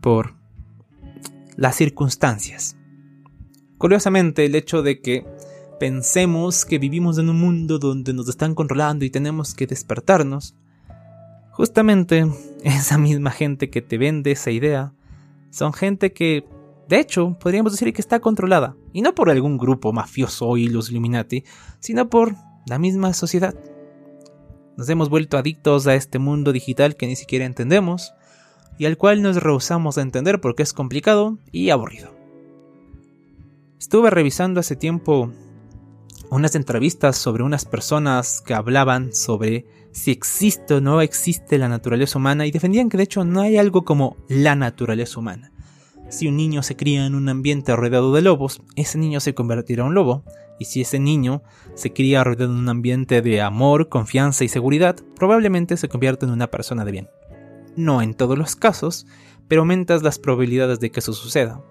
por 0.00 0.34
las 1.56 1.76
circunstancias. 1.76 2.76
Curiosamente, 3.78 4.44
el 4.44 4.54
hecho 4.54 4.82
de 4.82 5.00
que 5.00 5.26
pensemos 5.78 6.64
que 6.64 6.78
vivimos 6.78 7.18
en 7.18 7.30
un 7.30 7.40
mundo 7.40 7.78
donde 7.78 8.12
nos 8.12 8.28
están 8.28 8.54
controlando 8.54 9.04
y 9.04 9.10
tenemos 9.10 9.54
que 9.54 9.66
despertarnos, 9.66 10.54
justamente 11.52 12.26
esa 12.64 12.98
misma 12.98 13.30
gente 13.30 13.70
que 13.70 13.82
te 13.82 13.98
vende 13.98 14.32
esa 14.32 14.50
idea, 14.50 14.92
son 15.50 15.72
gente 15.72 16.12
que 16.12 16.44
de 16.90 16.98
hecho, 16.98 17.36
podríamos 17.38 17.70
decir 17.70 17.92
que 17.92 18.00
está 18.00 18.18
controlada, 18.18 18.74
y 18.92 19.00
no 19.00 19.14
por 19.14 19.30
algún 19.30 19.58
grupo 19.58 19.92
mafioso 19.92 20.56
y 20.56 20.66
los 20.66 20.90
Illuminati, 20.90 21.44
sino 21.78 22.10
por 22.10 22.34
la 22.66 22.80
misma 22.80 23.12
sociedad. 23.12 23.54
Nos 24.76 24.88
hemos 24.88 25.08
vuelto 25.08 25.38
adictos 25.38 25.86
a 25.86 25.94
este 25.94 26.18
mundo 26.18 26.50
digital 26.52 26.96
que 26.96 27.06
ni 27.06 27.14
siquiera 27.14 27.44
entendemos, 27.44 28.12
y 28.76 28.86
al 28.86 28.96
cual 28.96 29.22
nos 29.22 29.40
rehusamos 29.40 29.98
a 29.98 30.02
entender 30.02 30.40
porque 30.40 30.64
es 30.64 30.72
complicado 30.72 31.38
y 31.52 31.70
aburrido. 31.70 32.12
Estuve 33.78 34.10
revisando 34.10 34.58
hace 34.58 34.74
tiempo 34.74 35.30
unas 36.28 36.56
entrevistas 36.56 37.16
sobre 37.16 37.44
unas 37.44 37.66
personas 37.66 38.40
que 38.40 38.54
hablaban 38.54 39.12
sobre 39.12 39.64
si 39.92 40.10
existe 40.10 40.74
o 40.74 40.80
no 40.80 41.02
existe 41.02 41.56
la 41.56 41.68
naturaleza 41.68 42.18
humana 42.18 42.46
y 42.46 42.50
defendían 42.50 42.88
que 42.88 42.96
de 42.96 43.04
hecho 43.04 43.24
no 43.24 43.42
hay 43.42 43.58
algo 43.58 43.84
como 43.84 44.16
la 44.28 44.56
naturaleza 44.56 45.20
humana. 45.20 45.52
Si 46.10 46.26
un 46.26 46.36
niño 46.36 46.64
se 46.64 46.74
cría 46.74 47.06
en 47.06 47.14
un 47.14 47.28
ambiente 47.28 47.74
rodeado 47.74 48.12
de 48.12 48.20
lobos, 48.20 48.60
ese 48.74 48.98
niño 48.98 49.20
se 49.20 49.32
convertirá 49.32 49.82
en 49.82 49.88
un 49.88 49.94
lobo. 49.94 50.24
Y 50.58 50.64
si 50.64 50.80
ese 50.80 50.98
niño 50.98 51.42
se 51.74 51.92
cría 51.92 52.24
rodeado 52.24 52.52
de 52.52 52.58
un 52.58 52.68
ambiente 52.68 53.22
de 53.22 53.40
amor, 53.40 53.88
confianza 53.88 54.42
y 54.44 54.48
seguridad, 54.48 54.96
probablemente 55.16 55.76
se 55.76 55.88
convierta 55.88 56.26
en 56.26 56.32
una 56.32 56.48
persona 56.48 56.84
de 56.84 56.92
bien. 56.92 57.08
No 57.76 58.02
en 58.02 58.14
todos 58.14 58.36
los 58.36 58.56
casos, 58.56 59.06
pero 59.46 59.62
aumentas 59.62 60.02
las 60.02 60.18
probabilidades 60.18 60.80
de 60.80 60.90
que 60.90 60.98
eso 60.98 61.12
suceda. 61.12 61.62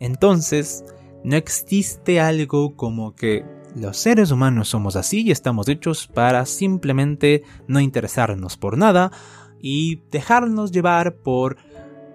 Entonces, 0.00 0.84
no 1.22 1.36
existe 1.36 2.20
algo 2.20 2.74
como 2.74 3.14
que 3.14 3.44
los 3.76 3.96
seres 3.96 4.32
humanos 4.32 4.68
somos 4.68 4.96
así 4.96 5.22
y 5.22 5.30
estamos 5.30 5.68
hechos 5.68 6.08
para 6.08 6.44
simplemente 6.44 7.44
no 7.68 7.78
interesarnos 7.78 8.56
por 8.56 8.76
nada 8.76 9.12
y 9.62 10.02
dejarnos 10.10 10.72
llevar 10.72 11.16
por 11.16 11.56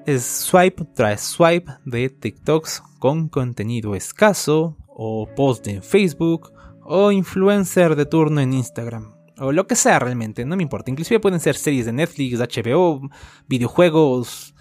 es 0.06 0.24
swipe 0.24 0.86
tras 0.94 1.22
swipe 1.22 1.72
de 1.86 2.10
TikToks 2.10 2.84
con 3.00 3.28
contenido 3.28 3.96
escaso 3.96 4.78
o 4.88 5.28
post 5.36 5.68
en 5.68 5.84
Facebook, 5.84 6.52
o 6.84 7.12
influencer 7.12 7.96
de 7.96 8.06
turno 8.06 8.40
en 8.42 8.54
Instagram. 8.54 9.14
O 9.38 9.52
lo 9.52 9.68
que 9.68 9.76
sea 9.76 10.00
realmente, 10.00 10.46
no 10.46 10.56
me 10.56 10.64
importa. 10.64 10.92
Inclusive 10.92 11.20
pueden 11.20 11.40
ser 11.40 11.56
series 11.56 11.86
de 11.86 11.92
Netflix, 11.92 12.40
HBO, 12.40 13.10
videojuegos, 13.48 14.56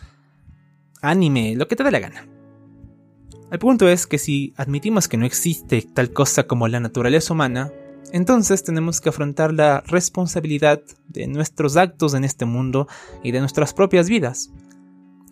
anime, 1.00 1.54
lo 1.54 1.68
que 1.68 1.76
te 1.76 1.84
dé 1.84 1.90
la 1.90 2.00
gana. 2.00 2.26
El 3.52 3.58
punto 3.58 3.88
es 3.88 4.06
que 4.06 4.18
si 4.18 4.52
admitimos 4.56 5.06
que 5.06 5.16
no 5.16 5.26
existe 5.26 5.82
tal 5.82 6.12
cosa 6.12 6.44
como 6.44 6.66
la 6.66 6.80
naturaleza 6.80 7.34
humana, 7.34 7.70
entonces 8.10 8.64
tenemos 8.64 9.00
que 9.00 9.10
afrontar 9.10 9.52
la 9.52 9.80
responsabilidad 9.86 10.80
de 11.08 11.26
nuestros 11.26 11.76
actos 11.76 12.14
en 12.14 12.24
este 12.24 12.46
mundo 12.46 12.88
y 13.22 13.30
de 13.30 13.40
nuestras 13.40 13.74
propias 13.74 14.08
vidas. 14.08 14.50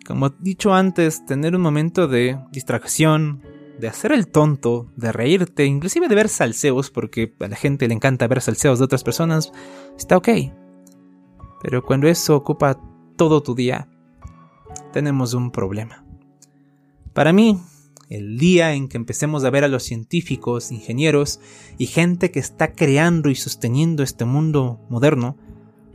Como 0.05 0.27
he 0.27 0.31
dicho 0.39 0.73
antes, 0.73 1.25
tener 1.25 1.55
un 1.55 1.61
momento 1.61 2.07
de 2.07 2.37
distracción, 2.51 3.41
de 3.79 3.87
hacer 3.87 4.11
el 4.11 4.27
tonto, 4.27 4.91
de 4.97 5.11
reírte, 5.11 5.65
inclusive 5.65 6.07
de 6.07 6.15
ver 6.15 6.29
salseos, 6.29 6.91
porque 6.91 7.33
a 7.39 7.47
la 7.47 7.55
gente 7.55 7.87
le 7.87 7.93
encanta 7.93 8.27
ver 8.27 8.41
salseos 8.41 8.79
de 8.79 8.85
otras 8.85 9.03
personas, 9.03 9.51
está 9.97 10.17
ok. 10.17 10.29
Pero 11.61 11.83
cuando 11.83 12.07
eso 12.07 12.35
ocupa 12.35 12.79
todo 13.15 13.41
tu 13.41 13.55
día, 13.55 13.87
tenemos 14.91 15.33
un 15.33 15.51
problema. 15.51 16.05
Para 17.13 17.31
mí, 17.31 17.59
el 18.09 18.37
día 18.37 18.73
en 18.73 18.89
que 18.89 18.97
empecemos 18.97 19.43
a 19.43 19.49
ver 19.49 19.63
a 19.63 19.69
los 19.69 19.83
científicos, 19.83 20.71
ingenieros 20.71 21.39
y 21.77 21.85
gente 21.85 22.31
que 22.31 22.39
está 22.39 22.73
creando 22.73 23.29
y 23.29 23.35
sosteniendo 23.35 24.03
este 24.03 24.25
mundo 24.25 24.79
moderno, 24.89 25.37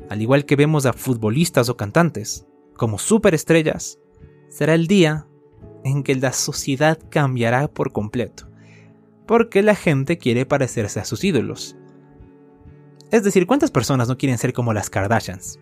al 0.08 0.22
igual 0.22 0.46
que 0.46 0.56
vemos 0.56 0.86
a 0.86 0.94
futbolistas 0.94 1.68
o 1.68 1.76
cantantes, 1.76 2.46
como 2.78 2.98
superestrellas, 2.98 3.98
será 4.48 4.72
el 4.72 4.86
día 4.86 5.26
en 5.84 6.02
que 6.02 6.14
la 6.14 6.32
sociedad 6.32 6.98
cambiará 7.10 7.68
por 7.68 7.92
completo, 7.92 8.48
porque 9.26 9.62
la 9.62 9.74
gente 9.74 10.16
quiere 10.16 10.46
parecerse 10.46 11.00
a 11.00 11.04
sus 11.04 11.22
ídolos. 11.24 11.76
Es 13.10 13.22
decir, 13.22 13.46
¿cuántas 13.46 13.70
personas 13.70 14.08
no 14.08 14.16
quieren 14.16 14.38
ser 14.38 14.54
como 14.54 14.72
las 14.72 14.88
Kardashians? 14.88 15.58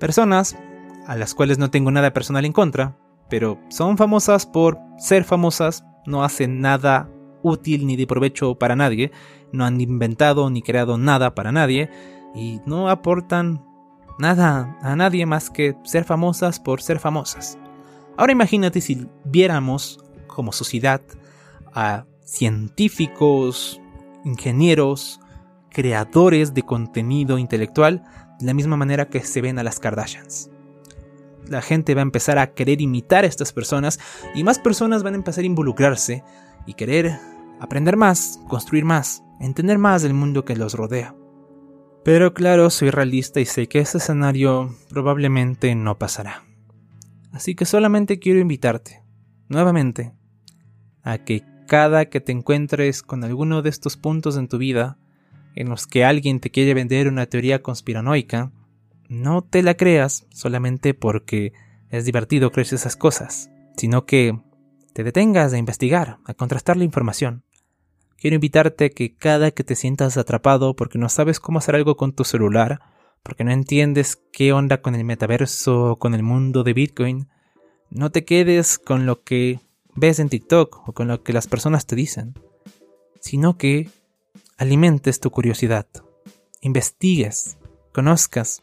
Personas 0.00 0.56
a 1.06 1.14
las 1.16 1.34
cuales 1.34 1.58
no 1.58 1.70
tengo 1.70 1.90
nada 1.92 2.12
personal 2.12 2.44
en 2.44 2.52
contra, 2.52 2.96
pero 3.28 3.58
son 3.68 3.96
famosas 3.96 4.46
por 4.46 4.78
ser 4.98 5.24
famosas, 5.24 5.84
no 6.06 6.24
hacen 6.24 6.60
nada 6.60 7.08
útil 7.42 7.86
ni 7.86 7.96
de 7.96 8.06
provecho 8.06 8.56
para 8.56 8.76
nadie, 8.76 9.12
no 9.52 9.64
han 9.64 9.80
inventado 9.80 10.50
ni 10.50 10.62
creado 10.62 10.98
nada 10.98 11.34
para 11.34 11.52
nadie 11.52 11.90
y 12.34 12.60
no 12.66 12.88
aportan 12.88 13.64
nada 14.20 14.76
a 14.82 14.94
nadie 14.96 15.26
más 15.26 15.50
que 15.50 15.76
ser 15.84 16.04
famosas 16.04 16.60
por 16.60 16.82
ser 16.82 16.98
famosas. 16.98 17.58
Ahora 18.16 18.32
imagínate 18.32 18.80
si 18.80 19.06
viéramos 19.24 19.98
como 20.26 20.52
sociedad 20.52 21.00
a 21.74 22.04
científicos, 22.24 23.80
ingenieros, 24.24 25.20
creadores 25.70 26.54
de 26.54 26.62
contenido 26.62 27.38
intelectual 27.38 28.04
de 28.38 28.46
la 28.46 28.54
misma 28.54 28.76
manera 28.76 29.08
que 29.08 29.20
se 29.20 29.40
ven 29.40 29.58
a 29.58 29.62
las 29.62 29.80
Kardashians. 29.80 30.50
La 31.48 31.62
gente 31.62 31.94
va 31.94 32.02
a 32.02 32.02
empezar 32.02 32.38
a 32.38 32.52
querer 32.52 32.80
imitar 32.80 33.24
a 33.24 33.26
estas 33.26 33.52
personas 33.52 33.98
y 34.34 34.44
más 34.44 34.58
personas 34.58 35.02
van 35.02 35.14
a 35.14 35.16
empezar 35.16 35.42
a 35.42 35.46
involucrarse 35.46 36.22
y 36.66 36.74
querer 36.74 37.18
aprender 37.58 37.96
más, 37.96 38.40
construir 38.48 38.84
más, 38.84 39.22
entender 39.40 39.78
más 39.78 40.02
del 40.02 40.14
mundo 40.14 40.44
que 40.44 40.56
los 40.56 40.74
rodea. 40.74 41.14
Pero 42.02 42.32
claro, 42.32 42.70
soy 42.70 42.90
realista 42.90 43.40
y 43.40 43.46
sé 43.46 43.68
que 43.68 43.80
ese 43.80 43.98
escenario 43.98 44.74
probablemente 44.88 45.74
no 45.74 45.98
pasará. 45.98 46.44
Así 47.32 47.54
que 47.54 47.64
solamente 47.64 48.18
quiero 48.18 48.40
invitarte, 48.40 49.02
nuevamente, 49.48 50.12
a 51.02 51.18
que 51.18 51.44
cada 51.66 52.06
que 52.06 52.20
te 52.20 52.32
encuentres 52.32 53.02
con 53.02 53.22
alguno 53.22 53.62
de 53.62 53.70
estos 53.70 53.96
puntos 53.96 54.36
en 54.36 54.48
tu 54.48 54.58
vida 54.58 54.98
en 55.54 55.68
los 55.68 55.86
que 55.86 56.04
alguien 56.04 56.40
te 56.40 56.50
quiere 56.50 56.74
vender 56.74 57.08
una 57.08 57.26
teoría 57.26 57.62
conspiranoica, 57.62 58.52
no 59.08 59.42
te 59.42 59.62
la 59.62 59.74
creas 59.74 60.26
solamente 60.30 60.94
porque 60.94 61.52
es 61.90 62.04
divertido 62.04 62.50
creer 62.50 62.74
esas 62.74 62.96
cosas, 62.96 63.50
sino 63.76 64.06
que 64.06 64.40
te 64.92 65.04
detengas 65.04 65.52
a 65.52 65.58
investigar, 65.58 66.18
a 66.24 66.34
contrastar 66.34 66.76
la 66.76 66.84
información. 66.84 67.44
Quiero 68.20 68.34
invitarte 68.34 68.84
a 68.84 68.90
que 68.90 69.16
cada 69.16 69.50
que 69.50 69.64
te 69.64 69.74
sientas 69.74 70.18
atrapado 70.18 70.76
porque 70.76 70.98
no 70.98 71.08
sabes 71.08 71.40
cómo 71.40 71.58
hacer 71.58 71.74
algo 71.74 71.96
con 71.96 72.12
tu 72.12 72.24
celular, 72.24 72.80
porque 73.22 73.44
no 73.44 73.50
entiendes 73.50 74.20
qué 74.30 74.52
onda 74.52 74.82
con 74.82 74.94
el 74.94 75.04
metaverso 75.04 75.92
o 75.92 75.98
con 75.98 76.14
el 76.14 76.22
mundo 76.22 76.62
de 76.62 76.74
Bitcoin, 76.74 77.28
no 77.88 78.10
te 78.10 78.26
quedes 78.26 78.78
con 78.78 79.06
lo 79.06 79.22
que 79.22 79.60
ves 79.94 80.18
en 80.18 80.28
TikTok 80.28 80.86
o 80.86 80.92
con 80.92 81.08
lo 81.08 81.22
que 81.22 81.32
las 81.32 81.46
personas 81.46 81.86
te 81.86 81.96
dicen, 81.96 82.34
sino 83.20 83.56
que 83.56 83.88
alimentes 84.58 85.18
tu 85.20 85.30
curiosidad, 85.30 85.86
investigues, 86.60 87.56
conozcas, 87.94 88.62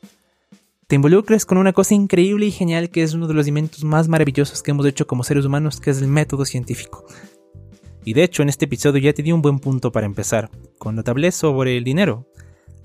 te 0.86 0.98
involucres 0.98 1.48
con 1.48 1.58
una 1.58 1.74
cosa 1.74 1.96
increíble 1.96 2.46
y 2.46 2.52
genial 2.52 2.91
que 2.91 3.02
es 3.02 3.15
uno 3.15 3.28
de 3.28 3.34
los 3.34 3.48
inventos 3.48 3.84
más 3.84 4.08
maravillosos 4.08 4.62
que 4.62 4.70
hemos 4.70 4.86
hecho 4.86 5.08
como 5.08 5.24
seres 5.24 5.46
humanos, 5.46 5.80
que 5.80 5.89
es 5.89 6.00
el 6.00 6.08
método 6.08 6.46
científico. 6.46 7.04
Y 8.08 8.13
de 8.13 8.24
hecho, 8.24 8.41
en 8.41 8.48
este 8.48 8.63
episodio 8.63 9.02
ya 9.02 9.12
te 9.12 9.22
di 9.22 9.34
un 9.34 9.41
buen 9.41 9.60
punto 9.60 9.91
para 9.91 10.06
empezar, 10.06 10.50
cuando 10.80 11.04
te 11.04 11.12
hablé 11.12 11.30
sobre 11.34 11.76
el 11.76 11.84
dinero. 11.84 12.26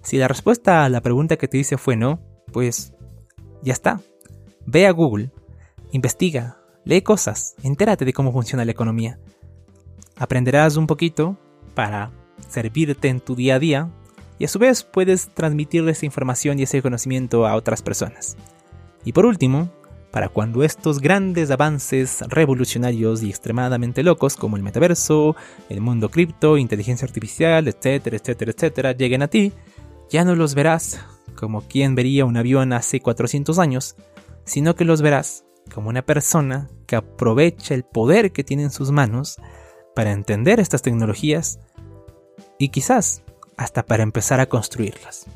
Si 0.02 0.16
la 0.16 0.26
respuesta 0.26 0.84
a 0.84 0.88
la 0.88 1.00
pregunta 1.00 1.36
que 1.36 1.46
te 1.46 1.58
hice 1.58 1.78
fue 1.78 1.94
no, 1.94 2.20
pues 2.52 2.92
ya 3.62 3.72
está. 3.72 4.00
Ve 4.66 4.88
a 4.88 4.90
Google, 4.90 5.30
investiga, 5.92 6.58
lee 6.84 7.02
cosas, 7.02 7.54
entérate 7.62 8.04
de 8.04 8.12
cómo 8.12 8.32
funciona 8.32 8.64
la 8.64 8.72
economía. 8.72 9.20
Aprenderás 10.16 10.76
un 10.76 10.88
poquito 10.88 11.38
para 11.76 12.10
servirte 12.48 13.06
en 13.06 13.20
tu 13.20 13.36
día 13.36 13.54
a 13.54 13.60
día 13.60 13.92
y 14.40 14.46
a 14.46 14.48
su 14.48 14.58
vez 14.58 14.82
puedes 14.82 15.28
transmitir 15.28 15.88
esa 15.88 16.04
información 16.04 16.58
y 16.58 16.64
ese 16.64 16.82
conocimiento 16.82 17.46
a 17.46 17.54
otras 17.54 17.80
personas. 17.80 18.36
Y 19.04 19.12
por 19.12 19.24
último, 19.24 19.70
para 20.12 20.28
cuando 20.28 20.62
estos 20.62 21.00
grandes 21.00 21.50
avances 21.50 22.20
revolucionarios 22.28 23.22
y 23.22 23.30
extremadamente 23.30 24.02
locos 24.02 24.36
como 24.36 24.56
el 24.56 24.62
metaverso, 24.62 25.34
el 25.70 25.80
mundo 25.80 26.10
cripto, 26.10 26.58
inteligencia 26.58 27.06
artificial, 27.06 27.66
etcétera, 27.66 28.18
etcétera, 28.18 28.52
etcétera, 28.52 28.92
lleguen 28.92 29.22
a 29.22 29.28
ti, 29.28 29.52
ya 30.10 30.24
no 30.24 30.36
los 30.36 30.54
verás 30.54 31.00
como 31.34 31.62
quien 31.62 31.94
vería 31.94 32.26
un 32.26 32.36
avión 32.36 32.74
hace 32.74 33.00
400 33.00 33.58
años, 33.58 33.96
sino 34.44 34.74
que 34.74 34.84
los 34.84 35.00
verás 35.00 35.44
como 35.74 35.88
una 35.88 36.02
persona 36.02 36.68
que 36.86 36.96
aprovecha 36.96 37.74
el 37.74 37.84
poder 37.84 38.32
que 38.32 38.44
tiene 38.44 38.64
en 38.64 38.70
sus 38.70 38.90
manos 38.90 39.40
para 39.94 40.12
entender 40.12 40.60
estas 40.60 40.82
tecnologías 40.82 41.58
y 42.58 42.68
quizás 42.68 43.22
hasta 43.56 43.84
para 43.86 44.02
empezar 44.02 44.40
a 44.40 44.46
construirlas. 44.46 45.26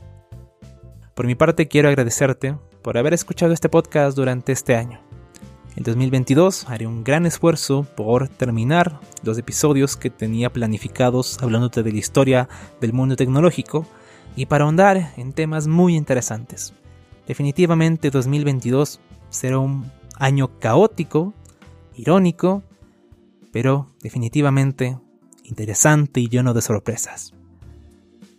Por 1.15 1.27
mi 1.27 1.35
parte 1.35 1.67
quiero 1.67 1.89
agradecerte 1.89 2.59
por 2.87 2.99
haber 2.99 3.15
escuchado 3.15 3.53
este 3.53 3.69
podcast 3.69 4.17
durante 4.17 4.53
este 4.53 4.77
año. 4.77 5.01
En 5.75 5.83
2022 5.83 6.69
haré 6.69 6.87
un 6.87 7.03
gran 7.03 7.27
esfuerzo 7.27 7.85
por 7.97 8.29
terminar 8.29 9.01
los 9.25 9.37
episodios 9.39 9.97
que 9.97 10.09
tenía 10.09 10.53
planificados 10.53 11.43
hablándote 11.43 11.83
de 11.83 11.91
la 11.91 11.99
historia 11.99 12.49
del 12.81 12.93
mundo 12.93 13.17
tecnológico 13.17 13.89
y 14.37 14.47
para 14.47 14.63
ahondar 14.63 15.13
en 15.17 15.33
temas 15.33 15.67
muy 15.67 15.97
interesantes. 15.97 16.75
Definitivamente 17.27 18.13
2022 18.13 19.01
será 19.31 19.59
un 19.59 19.91
año 20.17 20.61
caótico, 20.61 21.35
irónico, 21.97 22.63
pero 23.51 23.91
definitivamente 24.01 24.97
interesante 25.43 26.21
y 26.21 26.29
lleno 26.29 26.55
de 26.55 26.63
sorpresas. 26.63 27.35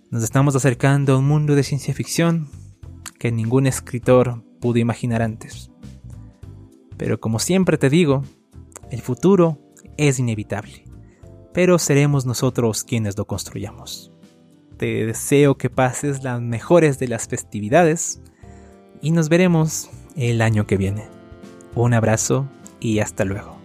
Nos 0.09 0.23
estamos 0.23 0.55
acercando 0.55 1.15
a 1.15 1.17
un 1.17 1.27
mundo 1.27 1.53
de 1.53 1.63
ciencia 1.63 1.93
ficción 1.93 2.47
que 3.19 3.31
ningún 3.31 3.67
escritor 3.67 4.43
pudo 4.59 4.79
imaginar 4.79 5.21
antes. 5.21 5.71
Pero 6.97 7.19
como 7.19 7.39
siempre 7.39 7.77
te 7.77 7.89
digo, 7.89 8.23
el 8.91 9.01
futuro 9.01 9.59
es 9.97 10.19
inevitable, 10.19 10.83
pero 11.53 11.79
seremos 11.79 12.25
nosotros 12.25 12.83
quienes 12.83 13.17
lo 13.17 13.25
construyamos. 13.25 14.11
Te 14.77 15.05
deseo 15.05 15.57
que 15.57 15.69
pases 15.69 16.23
las 16.23 16.41
mejores 16.41 16.99
de 16.99 17.07
las 17.07 17.27
festividades 17.27 18.21
y 19.01 19.11
nos 19.11 19.29
veremos 19.29 19.89
el 20.15 20.41
año 20.41 20.67
que 20.67 20.77
viene. 20.77 21.07
Un 21.75 21.93
abrazo 21.93 22.47
y 22.79 22.99
hasta 22.99 23.25
luego. 23.25 23.56